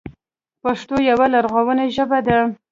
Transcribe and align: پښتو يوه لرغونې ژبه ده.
پښتو 0.63 0.95
يوه 1.09 1.25
لرغونې 1.33 1.85
ژبه 1.95 2.19
ده. 2.27 2.39